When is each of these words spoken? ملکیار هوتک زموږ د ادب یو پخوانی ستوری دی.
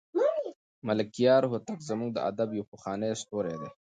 ملکیار 0.87 1.43
هوتک 1.51 1.79
زموږ 1.89 2.09
د 2.13 2.17
ادب 2.29 2.49
یو 2.57 2.69
پخوانی 2.71 3.11
ستوری 3.21 3.55
دی. 3.61 3.69